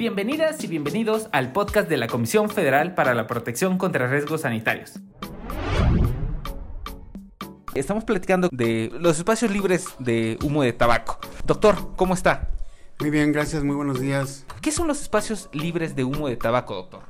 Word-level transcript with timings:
Bienvenidas 0.00 0.64
y 0.64 0.66
bienvenidos 0.66 1.28
al 1.30 1.52
podcast 1.52 1.86
de 1.86 1.98
la 1.98 2.06
Comisión 2.06 2.48
Federal 2.48 2.94
para 2.94 3.12
la 3.12 3.26
Protección 3.26 3.76
contra 3.76 4.06
Riesgos 4.06 4.40
Sanitarios. 4.40 4.94
Estamos 7.74 8.04
platicando 8.04 8.48
de 8.50 8.90
los 8.98 9.18
espacios 9.18 9.50
libres 9.50 9.88
de 9.98 10.38
humo 10.42 10.62
de 10.62 10.72
tabaco. 10.72 11.18
Doctor, 11.44 11.94
¿cómo 11.96 12.14
está? 12.14 12.48
Muy 12.98 13.10
bien, 13.10 13.30
gracias, 13.30 13.62
muy 13.62 13.76
buenos 13.76 14.00
días. 14.00 14.46
¿Qué 14.62 14.72
son 14.72 14.88
los 14.88 15.02
espacios 15.02 15.50
libres 15.52 15.94
de 15.94 16.04
humo 16.04 16.28
de 16.28 16.38
tabaco, 16.38 16.76
doctor? 16.76 17.02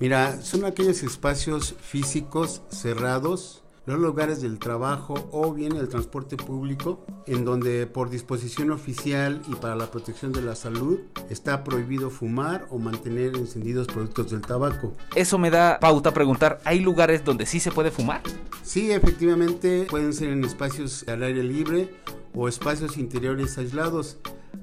Mira, 0.00 0.40
son 0.40 0.64
aquellos 0.64 1.02
espacios 1.02 1.76
físicos 1.82 2.62
cerrados 2.70 3.62
los 3.88 3.98
lugares 3.98 4.42
del 4.42 4.58
trabajo 4.58 5.28
o 5.32 5.54
bien 5.54 5.74
el 5.74 5.88
transporte 5.88 6.36
público, 6.36 7.06
en 7.26 7.46
donde 7.46 7.86
por 7.86 8.10
disposición 8.10 8.70
oficial 8.70 9.40
y 9.48 9.54
para 9.54 9.76
la 9.76 9.90
protección 9.90 10.30
de 10.30 10.42
la 10.42 10.54
salud 10.54 11.00
está 11.30 11.64
prohibido 11.64 12.10
fumar 12.10 12.66
o 12.70 12.78
mantener 12.78 13.34
encendidos 13.34 13.86
productos 13.86 14.30
del 14.30 14.42
tabaco. 14.42 14.92
Eso 15.14 15.38
me 15.38 15.50
da 15.50 15.80
pauta 15.80 16.10
a 16.10 16.14
preguntar, 16.14 16.60
¿hay 16.64 16.80
lugares 16.80 17.24
donde 17.24 17.46
sí 17.46 17.60
se 17.60 17.72
puede 17.72 17.90
fumar? 17.90 18.20
Sí, 18.62 18.92
efectivamente, 18.92 19.86
pueden 19.88 20.12
ser 20.12 20.28
en 20.28 20.44
espacios 20.44 21.06
al 21.08 21.22
aire 21.22 21.42
libre 21.42 21.94
o 22.34 22.46
espacios 22.46 22.98
interiores 22.98 23.56
aislados. 23.56 24.18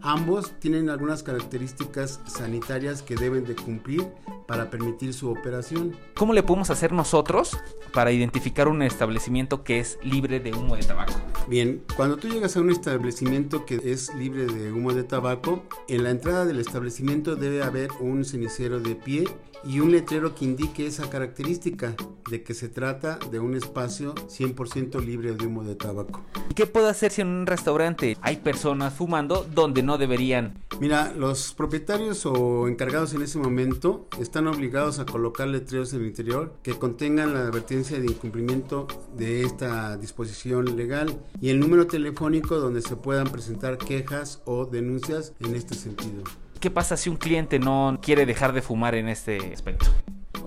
Ambos 0.07 0.53
tienen 0.59 0.91
algunas 0.91 1.23
características 1.23 2.19
sanitarias 2.27 3.01
que 3.01 3.15
deben 3.15 3.43
de 3.43 3.55
cumplir 3.55 4.05
para 4.45 4.69
permitir 4.69 5.15
su 5.15 5.31
operación. 5.31 5.95
¿Cómo 6.13 6.31
le 6.31 6.43
podemos 6.43 6.69
hacer 6.69 6.91
nosotros 6.91 7.57
para 7.91 8.11
identificar 8.11 8.67
un 8.67 8.83
establecimiento 8.83 9.63
que 9.63 9.79
es 9.79 9.97
libre 10.03 10.39
de 10.39 10.53
humo 10.53 10.75
de 10.75 10.83
tabaco? 10.83 11.13
Bien, 11.47 11.83
cuando 11.97 12.17
tú 12.17 12.27
llegas 12.27 12.55
a 12.55 12.61
un 12.61 12.69
establecimiento 12.69 13.65
que 13.65 13.81
es 13.83 14.13
libre 14.13 14.45
de 14.45 14.71
humo 14.71 14.93
de 14.93 15.03
tabaco, 15.03 15.63
en 15.87 16.03
la 16.03 16.11
entrada 16.11 16.45
del 16.45 16.59
establecimiento 16.59 17.35
debe 17.35 17.63
haber 17.63 17.89
un 17.99 18.25
cenicero 18.25 18.79
de 18.79 18.93
pie 18.93 19.23
y 19.63 19.79
un 19.79 19.91
letrero 19.91 20.35
que 20.35 20.45
indique 20.45 20.85
esa 20.85 21.09
característica 21.09 21.95
de 22.29 22.43
que 22.43 22.53
se 22.53 22.69
trata 22.69 23.17
de 23.31 23.39
un 23.39 23.55
espacio 23.55 24.13
100% 24.13 25.03
libre 25.03 25.33
de 25.33 25.45
humo 25.45 25.63
de 25.63 25.75
tabaco. 25.75 26.21
¿Qué 26.55 26.67
puedo 26.67 26.87
hacer 26.87 27.11
si 27.11 27.21
en 27.21 27.27
un 27.27 27.47
restaurante 27.47 28.17
hay 28.21 28.37
personas 28.37 28.93
fumando 28.93 29.43
donde 29.43 29.83
no 29.83 29.94
deberían? 29.97 30.59
Mira, 30.79 31.13
los 31.17 31.53
propietarios 31.53 32.25
o 32.25 32.67
encargados 32.67 33.13
en 33.13 33.21
ese 33.21 33.37
momento 33.37 34.07
están 34.19 34.47
obligados 34.47 34.99
a 34.99 35.05
colocar 35.05 35.47
letreros 35.47 35.93
en 35.93 36.01
el 36.01 36.07
interior 36.07 36.53
que 36.63 36.73
contengan 36.73 37.33
la 37.33 37.41
advertencia 37.41 37.99
de 37.99 38.05
incumplimiento 38.05 38.87
de 39.15 39.43
esta 39.43 39.97
disposición 39.97 40.75
legal 40.75 41.19
y 41.41 41.49
el 41.49 41.59
número 41.59 41.87
telefónico 41.87 42.59
donde 42.59 42.81
se 42.81 42.95
puedan 42.95 43.27
presentar 43.27 43.77
quejas 43.77 44.41
o 44.45 44.65
denuncias 44.65 45.33
en 45.39 45.55
este 45.55 45.75
sentido. 45.75 46.23
¿Qué 46.59 46.71
pasa 46.71 46.97
si 46.97 47.09
un 47.09 47.17
cliente 47.17 47.59
no 47.59 47.99
quiere 48.01 48.25
dejar 48.25 48.53
de 48.53 48.61
fumar 48.61 48.95
en 48.95 49.07
este 49.07 49.53
aspecto? 49.53 49.85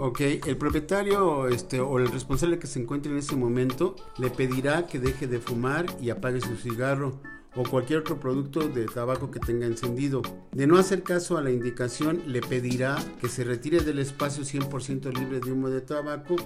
Ok, 0.00 0.20
el 0.20 0.56
propietario 0.56 1.48
este, 1.48 1.80
o 1.80 1.98
el 1.98 2.06
responsable 2.06 2.60
que 2.60 2.68
se 2.68 2.80
encuentre 2.80 3.10
en 3.10 3.18
ese 3.18 3.34
momento 3.34 3.96
le 4.18 4.30
pedirá 4.30 4.86
que 4.86 5.00
deje 5.00 5.26
de 5.26 5.40
fumar 5.40 5.86
y 6.00 6.10
apague 6.10 6.40
su 6.40 6.54
cigarro 6.54 7.20
o 7.56 7.64
cualquier 7.64 7.98
otro 7.98 8.20
producto 8.20 8.60
de 8.60 8.86
tabaco 8.86 9.32
que 9.32 9.40
tenga 9.40 9.66
encendido. 9.66 10.22
De 10.52 10.68
no 10.68 10.78
hacer 10.78 11.02
caso 11.02 11.36
a 11.36 11.42
la 11.42 11.50
indicación, 11.50 12.22
le 12.28 12.40
pedirá 12.40 12.96
que 13.20 13.28
se 13.28 13.42
retire 13.42 13.80
del 13.80 13.98
espacio 13.98 14.44
100% 14.44 15.12
libre 15.18 15.40
de 15.40 15.50
humo 15.50 15.68
de 15.68 15.80
tabaco 15.80 16.36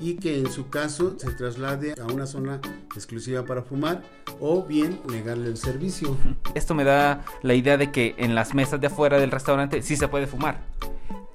y 0.00 0.14
que 0.14 0.38
en 0.38 0.48
su 0.48 0.68
caso 0.68 1.16
se 1.18 1.32
traslade 1.32 1.94
a 2.00 2.12
una 2.12 2.26
zona 2.26 2.60
exclusiva 2.94 3.44
para 3.44 3.62
fumar 3.62 4.04
o 4.38 4.62
bien 4.62 5.00
negarle 5.10 5.48
el 5.48 5.56
servicio. 5.56 6.16
Esto 6.54 6.76
me 6.76 6.84
da 6.84 7.24
la 7.42 7.54
idea 7.54 7.76
de 7.76 7.90
que 7.90 8.14
en 8.18 8.36
las 8.36 8.54
mesas 8.54 8.80
de 8.80 8.86
afuera 8.86 9.18
del 9.18 9.32
restaurante 9.32 9.82
sí 9.82 9.96
se 9.96 10.06
puede 10.06 10.28
fumar. 10.28 10.60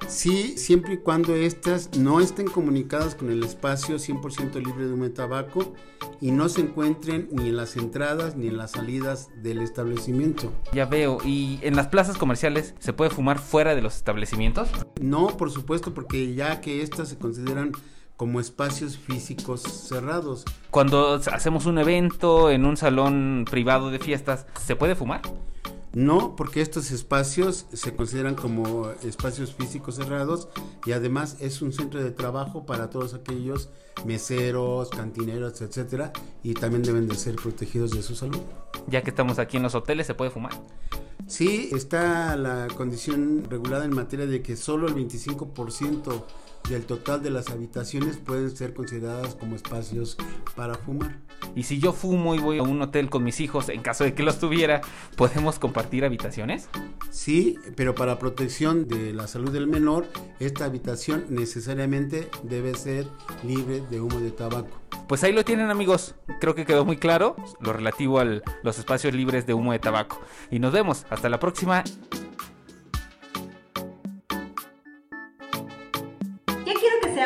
Sí, 0.08 0.58
siempre 0.58 0.94
y 0.94 0.98
cuando 0.98 1.36
estas 1.36 1.98
no 1.98 2.20
estén 2.20 2.48
comunicadas 2.48 3.16
con 3.16 3.32
el 3.32 3.44
espacio 3.44 3.96
100% 3.96 4.64
libre 4.64 4.86
de 4.86 4.94
humo 4.94 5.04
de 5.06 5.10
tabaco 5.10 5.74
y 6.22 6.32
no 6.32 6.48
se 6.48 6.62
encuentren 6.62 7.28
ni 7.32 7.50
en 7.50 7.58
las 7.58 7.76
entradas 7.76 8.36
ni 8.36 8.48
en 8.48 8.58
las 8.58 8.72
salidas 8.72 9.30
del 9.42 9.62
establecimiento. 9.62 10.54
Ya 10.74 10.86
veo, 10.86 11.18
¿y 11.26 11.60
en 11.64 11.76
las 11.76 11.88
plazas 11.88 12.18
comerciales 12.18 12.76
se 12.80 12.94
puede 12.94 13.10
fumar 13.10 13.40
fuera 13.40 13.76
de 13.76 13.82
los 13.82 13.96
establecimientos? 13.96 14.70
No, 15.02 15.28
por 15.38 15.52
supuesto, 15.52 15.94
porque 15.94 16.36
ya 16.36 16.62
que 16.62 16.82
estas 16.82 17.10
se 17.10 17.18
consideran 17.18 17.72
como 18.16 18.40
espacios 18.40 18.98
físicos 18.98 19.62
cerrados. 19.62 20.46
Cuando 20.70 21.16
hacemos 21.32 21.66
un 21.66 21.80
evento 21.80 22.50
en 22.50 22.66
un 22.66 22.78
salón 22.78 23.46
privado 23.50 23.92
de 23.92 24.00
fiestas, 24.00 24.46
¿se 24.64 24.76
puede 24.76 24.96
fumar? 24.96 25.22
No, 25.96 26.36
porque 26.36 26.60
estos 26.60 26.92
espacios 26.92 27.68
se 27.72 27.96
consideran 27.96 28.36
como 28.36 28.90
espacios 29.02 29.56
físicos 29.56 29.96
cerrados 29.96 30.50
y 30.86 30.92
además 30.92 31.38
es 31.40 31.62
un 31.62 31.72
centro 31.72 32.04
de 32.04 32.12
trabajo 32.12 32.66
para 32.66 32.90
todos 32.90 33.14
aquellos 33.14 33.70
meseros, 34.06 34.90
cantineros, 34.90 35.62
etcétera, 35.62 36.12
y 36.44 36.54
también 36.54 36.84
deben 36.84 37.08
de 37.08 37.16
ser 37.16 37.36
protegidos 37.36 37.92
de 37.92 38.04
su 38.04 38.14
salud. 38.14 38.42
Ya 38.88 39.04
que 39.04 39.10
estamos 39.12 39.40
aquí 39.40 39.56
en 39.56 39.64
los 39.64 39.74
hoteles, 39.74 40.06
¿se 40.06 40.14
puede 40.14 40.32
fumar? 40.32 40.52
Sí, 41.28 41.70
está 41.74 42.36
la 42.36 42.68
condición 42.76 43.44
regulada 43.50 43.86
en 43.86 43.96
materia 43.96 44.28
de 44.28 44.42
que 44.42 44.56
solo 44.56 44.88
el 44.88 44.94
25% 44.94 46.24
del 46.70 46.86
total 46.86 47.22
de 47.22 47.30
las 47.30 47.50
habitaciones 47.50 48.18
pueden 48.18 48.56
ser 48.56 48.74
consideradas 48.74 49.36
como 49.36 49.56
espacios 49.56 50.18
para 50.56 50.76
fumar. 50.76 51.20
Y 51.56 51.64
si 51.64 51.80
yo 51.80 51.94
fumo 51.94 52.36
y 52.36 52.40
voy 52.40 52.60
a 52.60 52.64
un 52.64 52.82
hotel 52.82 53.10
con 53.10 53.24
mis 53.24 53.40
hijos, 53.40 53.70
en 53.70 53.82
caso 53.82 54.04
de 54.04 54.14
que 54.14 54.24
los 54.24 54.40
tuviera, 54.40 54.82
¿podemos 55.16 55.60
compartir 55.60 56.06
habitaciones? 56.06 56.70
Sí, 57.10 57.58
pero 57.76 57.96
para 57.96 58.20
protección 58.20 58.88
de 58.88 59.14
la 59.14 59.28
salud 59.28 59.52
del 59.52 59.68
menor, 59.68 60.08
esta 60.40 60.66
habitación 60.66 61.26
necesariamente 61.30 62.30
debe 62.44 62.76
ser 62.76 63.08
libre 63.44 63.82
de 63.90 64.02
humo 64.02 64.20
de 64.20 64.32
tabaco. 64.32 64.85
Pues 65.08 65.24
ahí 65.24 65.32
lo 65.32 65.46
tienen 65.46 65.70
amigos, 65.70 66.16
creo 66.40 66.56
que 66.56 66.66
quedó 66.66 66.84
muy 66.84 66.98
claro 66.98 67.36
lo 67.60 67.74
relativo 67.74 68.20
a 68.20 68.26
los 68.26 68.80
espacios 68.80 69.14
libres 69.14 69.46
de 69.46 69.54
humo 69.54 69.72
de 69.72 69.80
tabaco. 69.80 70.20
Y 70.52 70.60
nos 70.60 70.74
vemos, 70.74 71.06
hasta 71.10 71.30
la 71.30 71.40
próxima. 71.40 71.84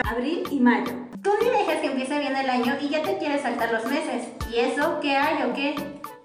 abril 0.10 0.44
y 0.52 0.60
mayo. 0.60 0.92
Tú 1.24 1.32
ni 1.42 1.50
dejes 1.50 1.82
que 1.82 1.88
empiece 1.88 2.20
bien 2.20 2.36
el 2.36 2.50
año 2.50 2.78
y 2.82 2.90
ya 2.90 3.02
te 3.02 3.18
quieres 3.18 3.42
saltar 3.42 3.72
los 3.72 3.86
meses. 3.86 4.28
¿Y 4.52 4.60
eso 4.60 5.00
qué 5.02 5.16
hay 5.16 5.44
o 5.44 5.54
qué? 5.54 5.76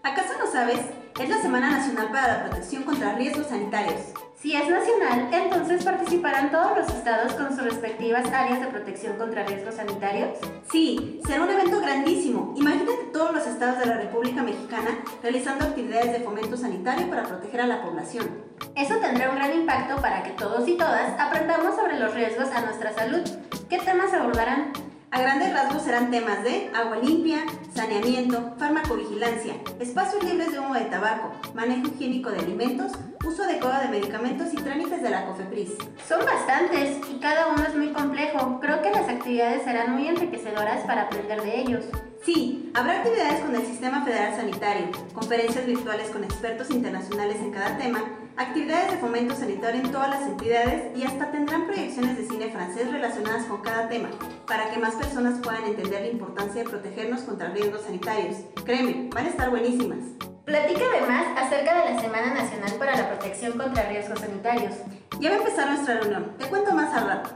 ¿Acaso 0.03 0.35
no 0.39 0.51
sabes? 0.51 0.81
Es 1.21 1.29
la 1.29 1.41
Semana 1.41 1.71
Nacional 1.71 2.09
para 2.11 2.29
la 2.29 2.45
Protección 2.45 2.83
contra 2.83 3.15
Riesgos 3.15 3.47
Sanitarios. 3.47 4.01
Si 4.45 4.55
es 4.55 4.69
nacional, 4.69 5.31
entonces 5.33 5.83
participarán 5.83 6.51
todos 6.51 6.77
los 6.77 6.89
estados 6.91 7.33
con 7.33 7.49
sus 7.49 7.65
respectivas 7.65 8.31
áreas 8.31 8.61
de 8.61 8.67
protección 8.67 9.17
contra 9.17 9.43
riesgos 9.47 9.77
sanitarios. 9.77 10.37
Sí, 10.71 11.19
será 11.27 11.45
un 11.45 11.49
evento 11.49 11.81
grandísimo. 11.81 12.53
Imagínate 12.55 12.93
todos 13.11 13.33
los 13.33 13.47
estados 13.47 13.79
de 13.79 13.87
la 13.87 13.97
República 13.97 14.43
Mexicana 14.43 14.99
realizando 15.23 15.65
actividades 15.65 16.13
de 16.13 16.21
fomento 16.21 16.59
sanitario 16.59 17.09
para 17.09 17.23
proteger 17.23 17.63
a 17.63 17.67
la 17.67 17.81
población. 17.81 18.29
Eso 18.77 18.97
tendrá 18.97 19.31
un 19.31 19.37
gran 19.37 19.55
impacto 19.55 19.97
para 20.03 20.23
que 20.23 20.33
todos 20.33 20.69
y 20.69 20.77
todas 20.77 21.19
aprendamos 21.19 21.75
sobre 21.75 21.99
los 21.99 22.13
riesgos 22.13 22.51
a 22.51 22.67
nuestra 22.67 22.93
salud. 22.93 23.23
¿Qué 23.71 23.79
temas 23.79 24.13
abordarán? 24.13 24.73
A 25.15 25.21
grandes 25.21 25.53
rasgos 25.53 25.83
serán 25.83 26.11
temas 26.11 26.43
de 26.43 26.73
agua 26.75 26.97
limpia, 26.97 27.45
saneamiento, 27.73 28.57
farmacovigilancia, 28.59 29.55
espacios 29.79 30.25
libres 30.25 30.51
de 30.51 30.59
humo 30.59 30.75
de 30.75 30.87
tabaco, 30.87 31.31
manejo 31.55 31.87
higiénico 31.87 32.31
de 32.31 32.41
alimentos, 32.41 32.91
uso 33.25 33.45
adecuado 33.45 33.81
de 33.83 33.91
medicamentos 33.91 34.53
y 34.53 34.57
trámites 34.57 35.01
de 35.01 35.11
la 35.11 35.25
COFEPRIS. 35.27 35.75
Son 36.09 36.19
bastantes 36.25 36.99
y 37.09 37.21
cada 37.21 37.47
uno 37.47 37.63
es 37.63 37.77
muy 37.77 37.93
complejo. 37.93 38.59
Creo 38.61 38.83
que 38.83 38.91
las 38.91 39.09
actividades 39.09 39.63
serán 39.63 39.93
muy 39.93 40.09
enriquecedoras 40.09 40.81
para 40.81 41.03
aprender 41.03 41.43
de 41.43 41.61
ellos. 41.61 41.85
Sí, 42.25 42.73
habrá 42.75 42.99
actividades 42.99 43.39
con 43.39 43.55
el 43.55 43.65
Sistema 43.65 44.05
Federal 44.05 44.35
Sanitario, 44.35 44.89
conferencias 45.15 45.65
virtuales 45.65 46.11
con 46.11 46.25
expertos 46.25 46.71
internacionales 46.71 47.37
en 47.37 47.53
cada 47.53 47.79
tema, 47.79 48.03
actividades 48.37 48.93
de 48.93 48.99
fomento 48.99 49.35
sanitario 49.35 49.81
en 49.81 49.93
todas 49.93 50.11
las 50.11 50.23
entidades 50.23 50.97
y 50.97 51.05
hasta 51.05 51.31
tendrán 51.31 51.67
proyecciones 51.67 52.17
de 52.17 52.27
cine 52.27 52.51
francés 52.51 52.91
relacionadas 52.91 53.45
con 53.45 53.63
cada 53.63 53.89
tema, 53.89 54.09
para 54.47 54.71
que 54.71 54.79
más 54.79 54.95
personas 54.95 55.41
puedan 55.41 55.65
entender 55.65 56.03
la 56.03 56.09
importancia 56.09 56.63
de 56.63 56.69
protegernos 56.69 57.23
contra 57.23 57.51
riesgos 57.51 57.83
sanitarios. 57.83 58.37
Créeme, 58.65 59.11
van 59.15 59.27
a 59.27 59.29
estar 59.29 59.51
buenísimas. 59.51 59.99
Platícame 60.45 61.01
más 61.09 61.27
acerca 61.39 61.83
de 61.83 61.95
la 61.95 62.01
Semana 62.01 62.35
Nacional 62.35 62.73
para 62.79 62.97
la 62.97 63.09
Protección 63.09 63.57
contra 63.57 63.89
Riesgos 63.89 64.21
Sanitarios. 64.21 64.75
Ya 65.19 65.31
va 65.31 65.37
a 65.37 65.39
empezar 65.39 65.71
nuestra 65.71 66.01
reunión, 66.01 66.33
te 66.39 66.47
cuento 66.47 66.75
más 66.75 66.95
al 66.95 67.07
rato. 67.07 67.31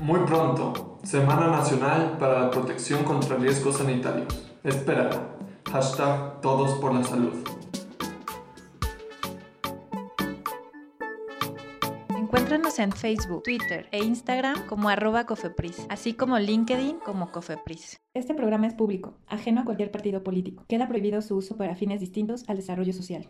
Muy 0.00 0.20
pronto, 0.20 0.98
Semana 1.04 1.48
Nacional 1.48 2.16
para 2.18 2.40
la 2.40 2.50
Protección 2.50 3.04
contra 3.04 3.36
Riesgos 3.36 3.76
Sanitarios. 3.76 4.50
Espera. 4.64 5.10
Hashtag 5.70 6.40
Todos 6.40 6.78
por 6.78 6.94
la 6.94 7.04
Salud. 7.04 7.34
Encuéntranos 12.48 12.78
en 12.78 12.92
Facebook, 12.92 13.42
Twitter 13.42 13.88
e 13.92 14.02
Instagram 14.02 14.66
como 14.68 14.88
arroba 14.88 15.26
Cofepris, 15.26 15.84
así 15.90 16.14
como 16.14 16.38
LinkedIn 16.38 16.98
como 17.00 17.30
Cofepris. 17.30 17.98
Este 18.14 18.32
programa 18.32 18.66
es 18.66 18.72
público, 18.72 19.18
ajeno 19.26 19.60
a 19.60 19.64
cualquier 19.66 19.90
partido 19.90 20.24
político. 20.24 20.64
Queda 20.66 20.88
prohibido 20.88 21.20
su 21.20 21.36
uso 21.36 21.58
para 21.58 21.76
fines 21.76 22.00
distintos 22.00 22.48
al 22.48 22.56
desarrollo 22.56 22.94
social. 22.94 23.26